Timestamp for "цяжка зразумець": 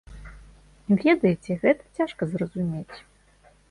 2.01-2.95